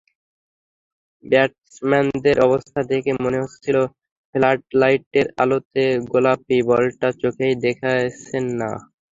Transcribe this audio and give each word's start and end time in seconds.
ব্যাটসম্যানদের 1.23 2.37
অবস্থা 2.47 2.79
দেখে 2.91 3.11
মনে 3.23 3.39
হচ্ছিল, 3.43 3.77
ফ্লাডলাইটের 4.35 5.27
আলোতে 5.41 5.83
গোলাপি 6.11 6.57
বলটা 6.69 7.07
চোখেই 7.21 7.53
দেখছেন 7.63 8.45
না। 8.59 8.69